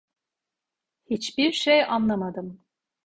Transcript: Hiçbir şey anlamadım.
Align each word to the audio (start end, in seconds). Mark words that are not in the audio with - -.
Hiçbir 1.05 1.51
şey 1.51 1.83
anlamadım. 1.85 2.61